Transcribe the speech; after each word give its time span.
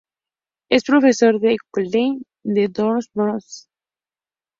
Es 0.71 0.83
profesor 0.83 1.39
de 1.39 1.49
la 1.49 1.53
École 1.53 2.21
des 2.43 2.67
Beaux-Arts 2.69 3.01
du 3.13 3.21
Havre. 3.21 3.37